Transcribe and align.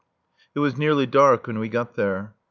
It 0.55 0.59
was 0.61 0.79
nearly 0.79 1.05
dark 1.05 1.45
when 1.45 1.59
we 1.59 1.69
got 1.69 1.93
there. 1.93 2.33